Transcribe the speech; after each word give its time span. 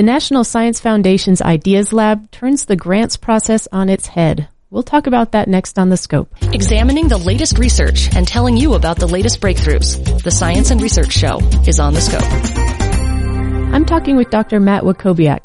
The 0.00 0.06
National 0.06 0.44
Science 0.44 0.80
Foundation's 0.80 1.42
Ideas 1.42 1.92
Lab 1.92 2.30
turns 2.30 2.64
the 2.64 2.74
grants 2.74 3.18
process 3.18 3.68
on 3.70 3.90
its 3.90 4.06
head. 4.06 4.48
We'll 4.70 4.82
talk 4.82 5.06
about 5.06 5.32
that 5.32 5.46
next 5.46 5.78
on 5.78 5.90
The 5.90 5.98
Scope. 5.98 6.34
Examining 6.54 7.08
the 7.08 7.18
latest 7.18 7.58
research 7.58 8.08
and 8.16 8.26
telling 8.26 8.56
you 8.56 8.72
about 8.72 8.98
the 8.98 9.06
latest 9.06 9.42
breakthroughs. 9.42 10.22
The 10.22 10.30
Science 10.30 10.70
and 10.70 10.80
Research 10.80 11.12
Show 11.12 11.40
is 11.66 11.78
on 11.78 11.92
The 11.92 12.00
Scope. 12.00 13.74
I'm 13.74 13.84
talking 13.84 14.16
with 14.16 14.30
Dr. 14.30 14.58
Matt 14.58 14.84
Wachowiak, 14.84 15.44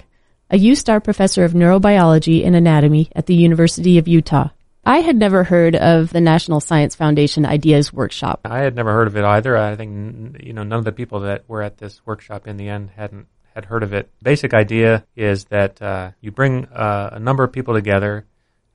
a 0.50 0.58
UStar 0.58 1.04
professor 1.04 1.44
of 1.44 1.52
neurobiology 1.52 2.46
and 2.46 2.56
anatomy 2.56 3.12
at 3.14 3.26
the 3.26 3.36
University 3.36 3.98
of 3.98 4.08
Utah. 4.08 4.52
I 4.86 5.00
had 5.00 5.18
never 5.18 5.44
heard 5.44 5.76
of 5.76 6.12
the 6.12 6.22
National 6.22 6.62
Science 6.62 6.96
Foundation 6.96 7.46
Ideas 7.46 7.92
Workshop. 7.92 8.40
I 8.46 8.60
had 8.60 8.74
never 8.74 8.94
heard 8.94 9.08
of 9.08 9.18
it 9.18 9.26
either. 9.26 9.58
I 9.58 9.76
think 9.76 10.42
you 10.42 10.54
know 10.54 10.64
none 10.64 10.80
of 10.80 10.86
the 10.86 10.94
people 10.94 11.20
that 11.22 11.44
were 11.50 11.62
at 11.62 11.78
this 11.78 12.06
workshop 12.06 12.48
in 12.48 12.56
the 12.56 12.70
end 12.70 12.92
hadn't 12.96 13.28
had 13.56 13.66
heard 13.66 13.84
of 13.84 13.94
it. 13.94 14.12
Basic 14.22 14.54
idea 14.54 15.06
is 15.16 15.46
that 15.46 15.82
uh, 15.82 16.12
you 16.20 16.32
bring 16.32 16.66
uh, 16.66 17.12
a 17.14 17.20
number 17.20 17.44
of 17.44 17.54
people 17.54 17.74
together 17.74 18.26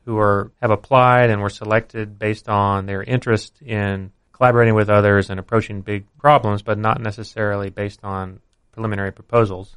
who 0.07 0.19
are 0.19 0.51
have 0.61 0.71
applied 0.71 1.31
and 1.31 1.43
were 1.43 1.51
selected 1.51 2.19
based 2.19 2.49
on 2.49 2.87
their 2.87 3.03
interest 3.03 3.61
in 3.63 4.11
collaborating 4.33 4.75
with 4.75 4.89
others 4.89 5.29
and 5.29 5.39
approaching 5.39 5.83
big 5.83 6.07
problems, 6.19 6.63
but 6.63 6.79
not 6.79 7.01
necessarily 7.01 7.69
based 7.69 8.01
on 8.03 8.41
preliminary 8.73 9.13
proposals. 9.13 9.77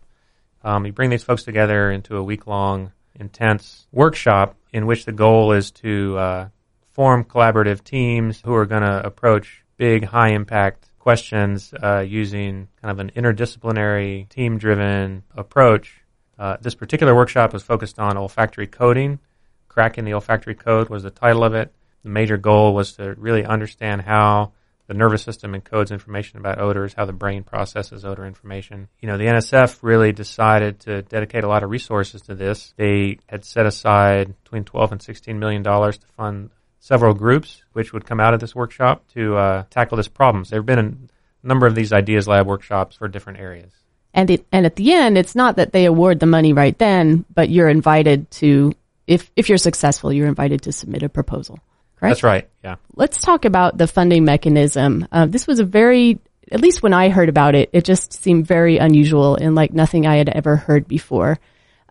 Um, 0.63 0.85
you 0.85 0.93
bring 0.93 1.09
these 1.09 1.23
folks 1.23 1.43
together 1.43 1.91
into 1.91 2.15
a 2.15 2.23
week 2.23 2.47
long 2.47 2.93
intense 3.15 3.85
workshop 3.91 4.55
in 4.71 4.85
which 4.85 5.03
the 5.05 5.11
goal 5.11 5.51
is 5.51 5.71
to 5.71 6.17
uh, 6.17 6.47
form 6.93 7.25
collaborative 7.25 7.83
teams 7.83 8.41
who 8.43 8.55
are 8.55 8.65
going 8.65 8.81
to 8.81 9.05
approach 9.05 9.63
big, 9.77 10.05
high 10.05 10.29
impact 10.29 10.87
questions 11.03 11.73
uh, 11.83 11.99
using 11.99 12.69
kind 12.81 12.89
of 12.89 12.99
an 12.99 13.11
interdisciplinary, 13.11 14.29
team 14.29 14.57
driven 14.57 15.21
approach. 15.35 16.01
Uh, 16.39 16.55
this 16.61 16.75
particular 16.75 17.13
workshop 17.13 17.51
was 17.51 17.61
focused 17.61 17.99
on 17.99 18.15
olfactory 18.15 18.67
coding. 18.67 19.19
Cracking 19.67 20.05
the 20.05 20.13
olfactory 20.13 20.55
code 20.55 20.87
was 20.87 21.03
the 21.03 21.09
title 21.09 21.43
of 21.43 21.55
it. 21.55 21.73
The 22.03 22.09
major 22.09 22.37
goal 22.37 22.73
was 22.73 22.93
to 22.93 23.15
really 23.15 23.43
understand 23.43 24.03
how 24.03 24.53
the 24.87 24.93
nervous 24.93 25.23
system 25.23 25.59
encodes 25.59 25.91
information 25.91 26.39
about 26.39 26.57
odors, 26.57 26.93
how 26.93 27.03
the 27.03 27.11
brain 27.11 27.43
processes 27.43 28.05
odor 28.05 28.25
information. 28.25 28.87
You 29.01 29.09
know, 29.09 29.17
the 29.17 29.25
NSF 29.25 29.79
really 29.81 30.13
decided 30.13 30.79
to 30.81 31.01
dedicate 31.01 31.43
a 31.43 31.49
lot 31.49 31.63
of 31.63 31.69
resources 31.69 32.21
to 32.23 32.35
this. 32.35 32.73
They 32.77 33.19
had 33.27 33.43
set 33.43 33.65
aside 33.65 34.35
between 34.45 34.63
12 34.63 34.93
and 34.93 35.01
16 35.01 35.37
million 35.37 35.63
dollars 35.63 35.97
to 35.97 36.07
fund 36.15 36.51
several 36.83 37.13
groups 37.13 37.63
which 37.73 37.93
would 37.93 38.05
come 38.05 38.19
out 38.19 38.33
of 38.33 38.39
this 38.39 38.53
workshop 38.53 39.07
to 39.13 39.35
uh, 39.35 39.63
tackle 39.69 39.97
this 39.97 40.07
problem. 40.07 40.43
So 40.43 40.51
there 40.51 40.59
have 40.59 40.65
been 40.65 41.09
a 41.43 41.47
number 41.47 41.65
of 41.65 41.75
these 41.75 41.93
ideas 41.93 42.27
lab 42.27 42.45
workshops 42.45 42.95
for 42.95 43.07
different 43.07 43.39
areas. 43.39 43.71
And 44.13 44.29
it, 44.29 44.45
and 44.51 44.65
at 44.65 44.75
the 44.75 44.93
end, 44.93 45.17
it's 45.17 45.35
not 45.35 45.55
that 45.55 45.71
they 45.71 45.85
award 45.85 46.19
the 46.19 46.25
money 46.25 46.53
right 46.53 46.77
then, 46.77 47.25
but 47.33 47.49
you're 47.49 47.69
invited 47.69 48.29
to 48.31 48.73
if 49.07 49.31
if 49.35 49.49
you're 49.49 49.57
successful, 49.57 50.13
you're 50.13 50.27
invited 50.27 50.63
to 50.63 50.71
submit 50.71 51.03
a 51.03 51.09
proposal 51.09 51.59
correct? 52.03 52.11
That's 52.11 52.23
right. 52.23 52.49
Yeah. 52.63 52.75
Let's 52.95 53.21
talk 53.21 53.45
about 53.45 53.77
the 53.77 53.87
funding 53.87 54.25
mechanism. 54.25 55.07
Uh, 55.11 55.25
this 55.25 55.47
was 55.47 55.59
a 55.59 55.63
very, 55.63 56.19
at 56.51 56.61
least 56.61 56.83
when 56.83 56.93
I 56.93 57.09
heard 57.09 57.29
about 57.29 57.55
it, 57.55 57.69
it 57.71 57.85
just 57.85 58.13
seemed 58.13 58.45
very 58.45 58.77
unusual 58.77 59.35
and 59.35 59.55
like 59.55 59.73
nothing 59.73 60.05
I 60.05 60.17
had 60.17 60.29
ever 60.29 60.55
heard 60.57 60.87
before. 60.87 61.39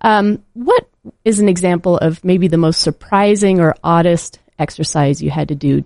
Um, 0.03 0.43
what 0.53 0.89
is 1.25 1.41
an 1.41 1.49
example 1.49 1.97
of 1.97 2.25
maybe 2.25 2.49
the 2.49 2.59
most 2.59 2.81
surprising 2.81 3.61
or 3.61 3.75
oddest 3.83 4.39
exercise 4.63 5.23
you 5.23 5.31
had 5.31 5.49
to 5.49 5.55
do? 5.55 5.85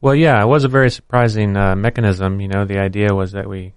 Well, 0.00 0.14
yeah, 0.14 0.40
it 0.40 0.46
was 0.46 0.64
a 0.64 0.68
very 0.68 0.90
surprising 0.90 1.56
uh, 1.56 1.74
mechanism. 1.74 2.40
You 2.40 2.48
know, 2.48 2.64
the 2.64 2.78
idea 2.78 3.14
was 3.14 3.32
that 3.32 3.48
we 3.48 3.74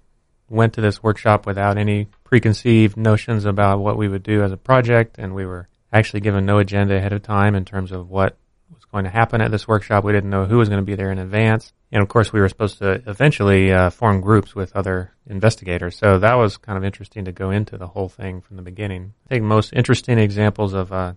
went 0.48 0.74
to 0.74 0.80
this 0.80 1.02
workshop 1.02 1.46
without 1.46 1.78
any 1.78 2.06
preconceived 2.22 2.96
notions 2.96 3.44
about 3.44 3.80
what 3.80 3.96
we 3.96 4.08
would 4.08 4.22
do 4.22 4.42
as 4.44 4.52
a 4.52 4.56
project, 4.56 5.16
and 5.18 5.34
we 5.34 5.46
were 5.46 5.68
actually 5.92 6.20
given 6.20 6.46
no 6.46 6.58
agenda 6.58 6.96
ahead 6.96 7.12
of 7.12 7.22
time 7.22 7.54
in 7.54 7.64
terms 7.64 7.90
of 7.90 8.08
what 8.08 8.36
was 8.72 8.84
going 8.84 9.04
to 9.04 9.10
happen 9.10 9.40
at 9.40 9.50
this 9.50 9.66
workshop. 9.66 10.04
We 10.04 10.12
didn't 10.12 10.30
know 10.30 10.46
who 10.46 10.58
was 10.58 10.68
going 10.68 10.80
to 10.80 10.86
be 10.86 10.94
there 10.94 11.10
in 11.10 11.18
advance. 11.18 11.72
And 11.90 12.02
of 12.02 12.08
course, 12.08 12.32
we 12.32 12.40
were 12.40 12.48
supposed 12.48 12.78
to 12.78 13.02
eventually 13.06 13.70
uh, 13.70 13.90
form 13.90 14.20
groups 14.20 14.54
with 14.54 14.74
other 14.74 15.12
investigators. 15.26 15.98
So 15.98 16.18
that 16.18 16.34
was 16.34 16.56
kind 16.56 16.78
of 16.78 16.84
interesting 16.84 17.26
to 17.26 17.32
go 17.32 17.50
into 17.50 17.76
the 17.76 17.86
whole 17.86 18.08
thing 18.08 18.40
from 18.40 18.56
the 18.56 18.62
beginning. 18.62 19.12
I 19.26 19.28
think 19.28 19.44
most 19.44 19.72
interesting 19.74 20.18
examples 20.18 20.72
of 20.72 20.90
uh, 20.90 21.12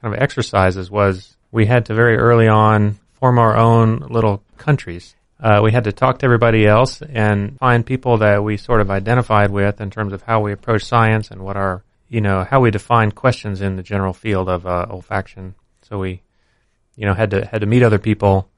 kind 0.00 0.14
of 0.14 0.22
exercises 0.22 0.90
was 0.90 1.36
we 1.54 1.66
had 1.66 1.86
to 1.86 1.94
very 1.94 2.16
early 2.16 2.48
on 2.48 2.98
form 3.14 3.38
our 3.38 3.56
own 3.56 4.00
little 4.10 4.42
countries. 4.58 5.14
Uh, 5.40 5.60
we 5.62 5.72
had 5.72 5.84
to 5.84 5.92
talk 5.92 6.18
to 6.18 6.24
everybody 6.26 6.66
else 6.66 7.02
and 7.02 7.58
find 7.58 7.84
people 7.84 8.18
that 8.18 8.42
we 8.42 8.56
sort 8.56 8.80
of 8.80 8.90
identified 8.90 9.50
with 9.50 9.80
in 9.80 9.90
terms 9.90 10.12
of 10.12 10.22
how 10.22 10.40
we 10.40 10.52
approach 10.52 10.84
science 10.84 11.30
and 11.30 11.42
what 11.42 11.56
our, 11.56 11.82
you 12.08 12.20
know, 12.20 12.44
how 12.44 12.60
we 12.60 12.70
define 12.70 13.10
questions 13.10 13.60
in 13.60 13.76
the 13.76 13.82
general 13.82 14.12
field 14.12 14.48
of 14.48 14.66
uh, 14.66 14.86
olfaction. 14.90 15.54
So 15.82 15.98
we 15.98 16.22
you 16.96 17.06
know, 17.06 17.14
had 17.14 17.30
to 17.30 17.44
had 17.44 17.60
to 17.60 17.66
meet 17.66 17.82
other 17.82 17.98
people, 17.98 18.48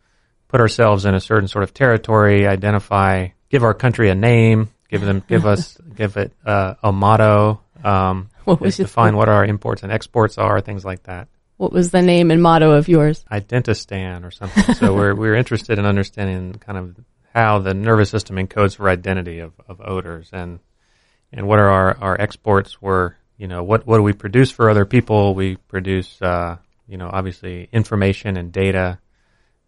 put 0.49 0.61
ourselves 0.61 1.05
in 1.05 1.15
a 1.15 1.21
certain 1.21 1.49
sort 1.49 1.65
of 1.65 1.73
territory, 1.73 2.47
identify, 2.47 3.28
give 3.49 3.63
our 3.63 3.75
country 3.75 4.11
a 4.11 4.15
name, 4.15 4.69
give 4.91 5.01
them, 5.01 5.23
give 5.27 5.47
us, 5.55 5.78
give 5.95 6.17
it 6.17 6.33
uh, 6.45 6.75
a 6.83 6.93
motto, 6.93 7.61
um, 7.84 8.31
what 8.45 8.61
was 8.61 8.77
define 8.77 9.17
what 9.17 9.28
our 9.28 9.45
imports 9.45 9.83
and 9.83 9.93
exports 9.93 10.39
are, 10.39 10.61
things 10.61 10.84
like 10.84 11.03
that. 11.05 11.28
What 11.56 11.72
was 11.72 11.91
the 11.91 12.03
name 12.03 12.31
and 12.31 12.43
motto 12.43 12.72
of 12.72 12.89
yours? 12.89 13.25
Identistan 13.31 14.25
or 14.25 14.31
something. 14.31 14.75
so 14.75 14.94
we're 14.97 15.15
we're 15.15 15.34
interested 15.34 15.78
in 15.78 15.87
understanding 15.87 16.55
kind 16.55 16.78
of 16.78 16.97
how 17.34 17.59
the 17.59 17.75
nervous 17.75 18.11
system 18.11 18.37
encodes 18.37 18.77
for 18.77 18.89
identity 18.89 19.41
of, 19.41 19.53
of 19.69 19.81
odors 19.81 20.31
and 20.33 20.59
and 21.33 21.47
what 21.47 21.59
are 21.59 21.69
our, 21.69 21.97
our 21.99 22.21
exports 22.21 22.81
were 22.81 23.16
you 23.37 23.49
know 23.49 23.62
what 23.62 23.87
what 23.87 23.97
do 23.97 24.03
we 24.03 24.12
produce 24.12 24.50
for 24.50 24.71
other 24.71 24.84
people 24.84 25.34
we 25.34 25.56
produce 25.56 26.21
uh, 26.22 26.56
you 26.89 26.97
know, 26.97 27.11
obviously 27.12 27.69
information 27.72 28.37
and 28.37 28.53
data 28.53 28.99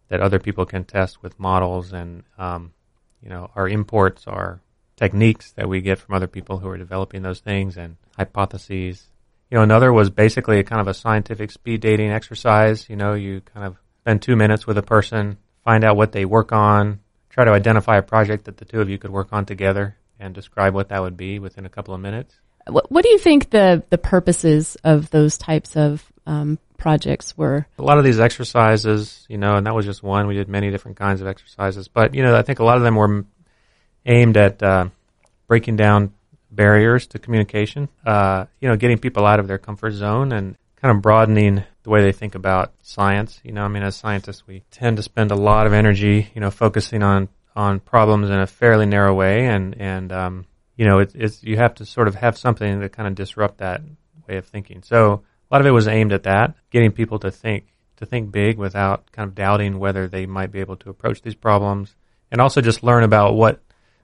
that 0.07 0.21
other 0.21 0.39
people 0.39 0.65
can 0.65 0.83
test 0.83 1.21
with 1.21 1.39
models, 1.39 1.93
and 1.93 2.23
um, 2.37 2.73
you 3.21 3.29
know, 3.29 3.51
our 3.55 3.67
imports 3.67 4.25
are 4.27 4.61
techniques 4.95 5.51
that 5.51 5.69
we 5.69 5.81
get 5.81 5.99
from 5.99 6.15
other 6.15 6.27
people 6.27 6.57
who 6.57 6.67
are 6.69 6.77
developing 6.77 7.21
those 7.21 7.39
things 7.39 7.77
and 7.77 7.97
hypotheses. 8.17 9.05
You 9.49 9.57
know, 9.57 9.63
another 9.63 9.91
was 9.91 10.09
basically 10.09 10.59
a 10.59 10.63
kind 10.63 10.79
of 10.79 10.87
a 10.87 10.93
scientific 10.93 11.51
speed 11.51 11.81
dating 11.81 12.11
exercise. 12.11 12.87
You 12.87 12.95
know, 12.95 13.13
you 13.13 13.41
kind 13.41 13.65
of 13.65 13.77
spend 14.01 14.21
two 14.21 14.35
minutes 14.35 14.67
with 14.67 14.77
a 14.77 14.83
person, 14.83 15.37
find 15.63 15.83
out 15.83 15.97
what 15.97 16.11
they 16.11 16.25
work 16.25 16.51
on, 16.51 16.99
try 17.29 17.45
to 17.45 17.51
identify 17.51 17.97
a 17.97 18.03
project 18.03 18.45
that 18.45 18.57
the 18.57 18.65
two 18.65 18.79
of 18.79 18.89
you 18.89 18.97
could 18.97 19.11
work 19.11 19.29
on 19.31 19.45
together, 19.45 19.95
and 20.19 20.35
describe 20.35 20.73
what 20.73 20.89
that 20.89 21.01
would 21.01 21.17
be 21.17 21.39
within 21.39 21.65
a 21.65 21.69
couple 21.69 21.93
of 21.93 22.01
minutes. 22.01 22.35
What, 22.67 22.91
what 22.91 23.03
do 23.03 23.09
you 23.09 23.17
think 23.17 23.49
the 23.49 23.83
the 23.89 23.97
purposes 23.97 24.77
of 24.83 25.09
those 25.09 25.37
types 25.37 25.75
of 25.75 26.03
um, 26.27 26.59
projects 26.77 27.35
were? 27.35 27.65
A 27.79 27.83
lot 27.83 27.97
of 27.97 28.03
these 28.03 28.19
exercises, 28.19 29.25
you 29.29 29.39
know, 29.39 29.55
and 29.55 29.65
that 29.65 29.73
was 29.73 29.85
just 29.85 30.03
one. 30.03 30.27
We 30.27 30.35
did 30.35 30.47
many 30.47 30.69
different 30.69 30.97
kinds 30.97 31.21
of 31.21 31.27
exercises, 31.27 31.87
but 31.87 32.13
you 32.13 32.21
know, 32.21 32.35
I 32.35 32.43
think 32.43 32.59
a 32.59 32.63
lot 32.63 32.77
of 32.77 32.83
them 32.83 32.95
were 32.95 33.25
aimed 34.05 34.37
at 34.37 34.61
uh, 34.61 34.89
breaking 35.47 35.77
down 35.77 36.13
barriers 36.51 37.07
to 37.07 37.19
communication. 37.19 37.89
Uh, 38.05 38.45
you 38.59 38.67
know, 38.67 38.75
getting 38.75 38.97
people 38.97 39.25
out 39.25 39.39
of 39.39 39.47
their 39.47 39.57
comfort 39.57 39.91
zone 39.91 40.31
and 40.31 40.57
kind 40.81 40.95
of 40.95 41.01
broadening 41.01 41.63
the 41.83 41.89
way 41.89 42.01
they 42.01 42.11
think 42.11 42.35
about 42.35 42.73
science. 42.81 43.39
You 43.43 43.51
know, 43.51 43.63
I 43.63 43.67
mean, 43.67 43.83
as 43.83 43.95
scientists, 43.95 44.47
we 44.47 44.63
tend 44.71 44.97
to 44.97 45.03
spend 45.03 45.31
a 45.31 45.35
lot 45.35 45.67
of 45.67 45.73
energy, 45.73 46.31
you 46.33 46.41
know, 46.41 46.51
focusing 46.51 47.03
on 47.03 47.29
on 47.55 47.79
problems 47.79 48.29
in 48.29 48.39
a 48.39 48.47
fairly 48.47 48.85
narrow 48.85 49.13
way, 49.13 49.45
and 49.45 49.75
and 49.79 50.11
um, 50.11 50.45
you 50.75 50.85
know, 50.85 50.99
it's, 50.99 51.13
it's 51.15 51.43
you 51.43 51.57
have 51.57 51.75
to 51.75 51.85
sort 51.85 52.07
of 52.07 52.15
have 52.15 52.37
something 52.37 52.79
to 52.81 52.89
kind 52.89 53.07
of 53.07 53.15
disrupt 53.15 53.57
that 53.57 53.81
way 54.27 54.37
of 54.37 54.45
thinking. 54.45 54.81
So 54.83 55.23
a 55.51 55.53
lot 55.53 55.61
of 55.61 55.67
it 55.67 55.71
was 55.71 55.87
aimed 55.87 56.13
at 56.13 56.23
that, 56.23 56.55
getting 56.69 56.91
people 56.91 57.19
to 57.19 57.31
think 57.31 57.65
to 57.97 58.05
think 58.05 58.31
big 58.31 58.57
without 58.57 59.11
kind 59.11 59.27
of 59.27 59.35
doubting 59.35 59.77
whether 59.77 60.07
they 60.07 60.25
might 60.25 60.51
be 60.53 60.61
able 60.61 60.77
to 60.77 60.89
approach 60.89 61.21
these 61.21 61.35
problems, 61.35 61.95
and 62.31 62.39
also 62.39 62.61
just 62.61 62.83
learn 62.83 63.03
about 63.03 63.35
what 63.35 63.61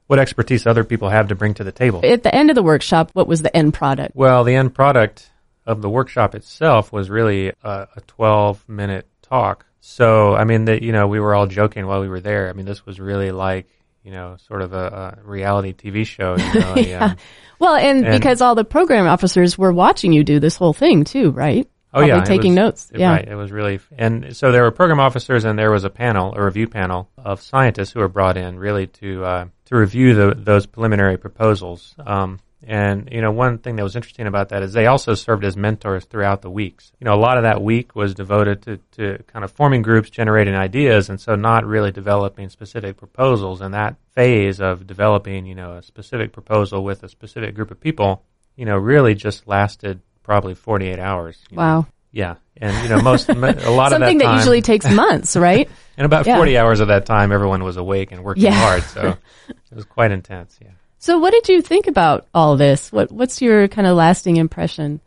what 0.08 0.20
expertise 0.20 0.68
other 0.68 0.84
people 0.84 1.10
have 1.10 1.30
to 1.30 1.36
bring 1.36 1.54
to 1.56 1.64
the 1.64 1.72
table. 1.72 2.02
At 2.04 2.24
the 2.24 2.34
end 2.34 2.50
of 2.50 2.56
the 2.56 2.64
workshop, 2.64 3.12
what 3.14 3.28
was 3.28 3.42
the 3.42 3.56
end 3.56 3.74
product? 3.74 4.16
Well, 4.16 4.44
the 4.44 4.56
end 4.56 4.74
product 4.74 5.30
of 5.66 5.82
the 5.82 5.90
workshop 5.90 6.36
itself 6.36 6.92
was 6.92 7.10
really 7.10 7.50
a, 7.64 7.88
a 7.96 8.02
12 8.08 8.68
minute 8.70 9.08
talk. 9.22 9.66
So, 9.82 10.36
I 10.36 10.44
mean, 10.44 10.66
that, 10.66 10.82
you 10.82 10.92
know, 10.92 11.08
we 11.08 11.20
were 11.20 11.36
all 11.36 11.48
joking 11.48 11.86
while 11.86 12.02
we 12.02 12.08
were 12.08 12.20
there. 12.20 12.50
I 12.50 12.54
mean, 12.54 12.66
this 12.66 12.86
was 12.86 13.00
really 13.00 13.32
like 13.32 13.68
you 14.06 14.12
know, 14.12 14.38
sort 14.48 14.62
of 14.62 14.72
a, 14.72 15.18
a 15.18 15.28
reality 15.28 15.74
TV 15.74 16.06
show. 16.06 16.38
You 16.38 16.60
know, 16.60 16.76
yeah. 16.78 17.06
um, 17.06 17.18
well, 17.60 17.76
and, 17.76 18.06
and, 18.06 18.16
because 18.16 18.40
all 18.40 18.54
the 18.54 18.64
program 18.64 19.08
officers 19.08 19.58
were 19.58 19.74
watching 19.74 20.14
you 20.14 20.24
do 20.24 20.40
this 20.40 20.56
whole 20.56 20.74
thing 20.74 21.04
too, 21.04 21.32
right? 21.32 21.68
Oh 21.92 22.00
Probably 22.00 22.10
yeah, 22.10 22.24
taking 22.24 22.52
was, 22.52 22.56
notes. 22.56 22.92
Yeah, 22.94 23.12
right. 23.12 23.28
It 23.28 23.36
was 23.36 23.52
really, 23.52 23.80
and 23.98 24.36
so 24.36 24.52
there 24.52 24.62
were 24.64 24.72
program 24.72 25.00
officers, 25.00 25.44
and 25.44 25.58
there 25.58 25.72
was 25.72 25.86
a 25.86 25.90
panel, 25.90 26.36
a 26.36 26.44
review 26.44 26.68
panel 26.68 27.10
of 27.18 27.42
scientists 27.42 27.92
who 27.92 28.00
were 28.00 28.08
brought 28.08 28.38
in 28.38 28.60
really 28.60 28.88
to 28.88 29.26
uh, 29.26 29.46
to 29.66 29.76
review 29.76 30.14
the, 30.14 30.36
those 30.36 30.66
preliminary 30.66 31.18
proposals. 31.18 31.96
Um, 32.06 32.40
and, 32.68 33.10
you 33.12 33.22
know, 33.22 33.32
one 33.32 33.60
thing 33.60 33.76
that 33.76 33.84
was 33.84 33.96
interesting 33.96 34.26
about 34.26 34.50
that 34.50 34.64
is 34.64 34.74
they 34.74 34.88
also 34.88 35.14
served 35.14 35.44
as 35.44 35.56
mentors 35.56 36.06
throughout 36.06 36.42
the 36.42 36.50
weeks. 36.50 36.92
You 37.00 37.06
know, 37.06 37.14
a 37.14 37.20
lot 37.20 37.38
of 37.38 37.44
that 37.44 37.62
week 37.62 37.96
was 37.96 38.16
devoted 38.16 38.64
to, 38.64 38.78
to 38.94 39.24
kind 39.28 39.46
of 39.46 39.52
forming 39.52 39.84
groups, 39.84 40.10
generating 40.10 40.56
ideas, 40.56 41.10
and 41.10 41.22
so 41.22 41.36
not 41.36 41.66
really 41.66 41.92
developing 41.92 42.50
specific 42.50 42.98
proposals. 42.98 43.62
And 43.62 43.74
that 43.74 43.98
phase 44.16 44.60
of 44.60 44.88
developing, 44.88 45.46
you 45.46 45.54
know, 45.54 45.74
a 45.74 45.84
specific 45.84 46.32
proposal 46.32 46.84
with 46.84 47.04
a 47.04 47.10
specific 47.10 47.54
group 47.54 47.70
of 47.70 47.80
people 47.80 48.24
you 48.56 48.66
know, 48.66 48.78
really 48.78 49.16
just 49.16 49.48
lasted 49.48 50.02
probably 50.24 50.56
48 50.56 51.00
hours. 51.00 51.38
Wow. 51.52 51.82
know. 51.82 51.88
Yeah. 52.16 52.36
And, 52.56 52.82
you 52.84 52.90
know, 52.96 53.02
most, 53.02 53.28
a 53.28 53.34
lot 53.34 53.50
of 53.58 53.66
that 53.66 53.90
Something 53.90 54.20
that, 54.20 54.24
time, 54.24 54.38
usually 54.38 54.62
takes 54.62 54.90
months, 55.04 55.36
right? 55.36 55.70
and 55.98 56.06
about 56.06 56.26
yeah. 56.26 56.38
40 56.38 56.58
hours 56.58 56.80
of 56.80 56.88
that 56.88 57.06
time, 57.06 57.34
everyone 57.34 57.62
was 57.64 57.76
awake 57.76 58.14
and 58.14 58.24
working 58.24 58.44
Yeah. 58.44 58.52
hard. 58.54 58.84
So 58.84 59.18
it 59.50 59.76
was 59.76 59.84
quite 59.84 60.12
intense. 60.12 60.58
Yeah. 60.62 60.70
so 60.98 61.20
what 61.20 61.32
did 61.32 61.50
you 61.50 61.62
think 61.62 61.88
about 61.88 62.26
all 62.34 62.56
this? 62.56 62.90
What 62.92 63.12
what's 63.12 63.42
your 63.42 63.68
kind 63.68 63.86
of 63.86 63.96
lasting 63.98 64.38
impression? 64.38 65.02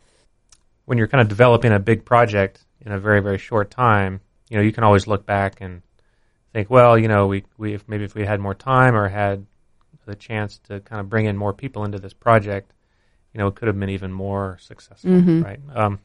when 0.85 0.97
you're 0.97 1.07
kind 1.07 1.21
of 1.21 1.27
developing 1.27 1.71
a 1.71 1.77
big 1.79 2.03
project 2.03 2.63
in 2.81 2.91
a 2.91 2.97
very 2.99 3.21
very 3.21 3.37
short 3.37 3.69
time, 3.71 4.21
you 4.49 4.57
know, 4.57 4.63
you 4.63 4.71
can 4.71 4.83
always 4.83 5.05
look 5.05 5.23
back 5.25 5.61
and 5.61 5.81
think, 6.53 6.67
well, 6.69 6.97
you 6.97 7.07
know, 7.07 7.27
we 7.27 7.43
we 7.57 7.73
if 7.73 7.87
maybe 7.87 8.03
if 8.05 8.15
we 8.15 8.25
had 8.25 8.39
more 8.39 8.55
time 8.55 8.95
or 8.95 9.07
had 9.07 9.45
the 10.05 10.15
chance 10.15 10.57
to 10.67 10.79
kind 10.79 10.99
of 10.99 11.07
bring 11.09 11.25
in 11.25 11.35
more 11.37 11.53
people 11.53 11.83
into 11.85 11.99
this 11.99 12.13
project, 12.13 12.71
you 13.33 13.37
know, 13.39 13.47
it 13.47 13.55
could 13.55 13.67
have 13.67 13.79
been 13.79 13.89
even 13.89 14.11
more 14.11 14.57
successful, 14.61 15.11
right? 15.41 15.59
Um, 15.75 15.99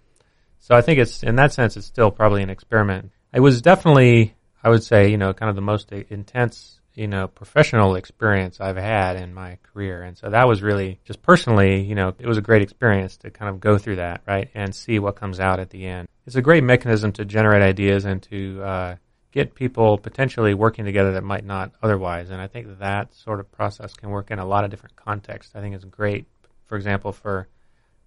so 0.65 0.75
I 0.75 0.81
think 0.81 0.99
it's 0.99 1.23
in 1.23 1.37
that 1.37 1.53
sense, 1.53 1.77
it's 1.77 1.87
still 1.87 2.11
probably 2.11 2.43
an 2.43 2.49
experiment. 2.49 3.11
It 3.35 3.41
was 3.41 3.61
definitely, 3.61 4.35
I 4.63 4.71
would 4.71 4.83
say, 4.83 5.11
you 5.11 5.19
know, 5.19 5.35
kind 5.35 5.51
of 5.51 5.57
the 5.57 5.61
most 5.61 5.93
intense, 5.93 6.81
you 6.95 7.07
know, 7.07 7.29
professional 7.29 7.97
experience 7.97 8.63
I've 8.63 8.79
had 8.79 9.17
in 9.17 9.35
my 9.35 9.59
career, 9.63 10.03
and 10.05 10.17
so 10.17 10.31
that 10.31 10.49
was 10.49 10.63
really 10.63 11.01
just 11.05 11.21
personally, 11.21 11.83
you 11.83 11.95
know, 11.95 12.15
it 12.19 12.27
was 12.27 12.39
a 12.39 12.41
great 12.41 12.63
experience 12.63 13.19
to 13.19 13.31
kind 13.31 13.51
of 13.51 13.61
go 13.61 13.77
through 13.77 13.97
that, 13.97 14.23
right, 14.27 14.49
and 14.55 14.75
see 14.75 14.99
what 14.99 15.17
comes 15.17 15.39
out 15.39 15.61
at 15.61 15.69
the 15.69 15.85
end. 15.85 16.09
It's 16.27 16.37
a 16.37 16.41
great 16.41 16.65
mechanism 16.65 17.13
to 17.13 17.27
generate 17.27 17.61
ideas 17.61 18.07
and 18.07 18.23
to 18.23 18.63
uh, 18.63 18.97
get 19.33 19.55
people 19.55 19.99
potentially 19.99 20.55
working 20.55 20.87
together 20.87 21.13
that 21.13 21.25
might 21.25 21.45
not 21.45 21.73
otherwise. 21.83 22.31
And 22.31 22.41
I 22.41 22.47
think 22.47 22.79
that 22.79 23.15
sort 23.15 23.39
of 23.39 23.53
process 23.53 23.93
can 23.93 24.09
work 24.09 24.31
in 24.31 24.39
a 24.39 24.47
lot 24.47 24.65
of 24.65 24.71
different 24.71 24.97
contexts. 24.97 25.55
I 25.55 25.61
think 25.61 25.75
it's 25.75 25.85
great, 25.85 26.25
for 26.65 26.77
example, 26.77 27.13
for 27.13 27.49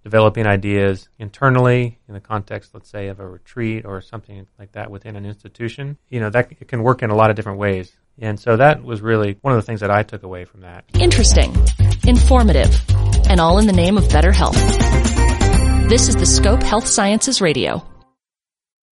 developing 0.08 0.48
ideas 0.48 1.10
internally 1.20 2.00
in 2.08 2.14
the 2.14 2.22
context, 2.22 2.74
let's 2.74 2.90
say, 2.90 3.10
of 3.10 3.20
a 3.20 3.28
retreat 3.28 3.84
or 3.86 4.00
something 4.00 4.48
like 4.58 4.72
that 4.72 4.90
within 4.90 5.18
an 5.18 5.26
institution. 5.26 5.98
You 6.08 6.22
know, 6.22 6.30
that 6.30 6.50
it 6.50 6.70
can 6.70 6.82
work 6.82 7.04
in 7.04 7.10
a 7.10 7.16
lot 7.16 7.30
of 7.30 7.36
different 7.36 7.60
ways. 7.60 7.92
And 8.18 8.40
so 8.40 8.56
that 8.56 8.82
was 8.82 9.02
really 9.02 9.38
one 9.42 9.54
of 9.54 9.58
the 9.58 9.66
things 9.66 9.82
that 9.82 9.92
I 9.92 10.04
took 10.04 10.24
away 10.24 10.46
from 10.46 10.62
that. 10.62 10.86
Interesting, 10.94 11.54
informative, 12.08 12.74
and 13.30 13.42
all 13.42 13.60
in 13.60 13.68
the 13.68 13.74
name 13.74 13.98
of 13.98 14.08
better 14.08 14.32
health. 14.32 14.56
This 15.90 16.08
is 16.08 16.16
the 16.16 16.26
Scope 16.26 16.64
Health 16.64 16.88
Sciences 16.88 17.42
Radio. 17.42 17.86